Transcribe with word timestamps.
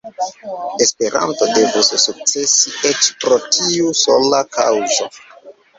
Esperanto 0.85 1.45
devus 1.59 1.91
sukcesi 2.05 2.75
eĉ 2.93 3.13
pro 3.25 3.41
tiu 3.53 3.95
sola 4.05 4.45
kaŭzo. 4.61 5.15